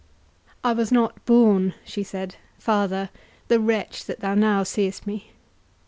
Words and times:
"I 0.63 0.73
was 0.73 0.91
not 0.91 1.23
born," 1.25 1.75
she 1.85 2.01
said, 2.01 2.37
"father, 2.57 3.11
the 3.49 3.59
wretch 3.59 4.05
that 4.05 4.19
thou 4.19 4.33
now 4.33 4.63
seest 4.63 5.05
me. 5.05 5.29